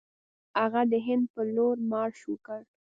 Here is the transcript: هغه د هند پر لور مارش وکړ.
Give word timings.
هغه 0.59 0.81
د 0.91 0.93
هند 1.05 1.23
پر 1.33 1.45
لور 1.55 1.75
مارش 1.91 2.19
وکړ. 2.31 2.61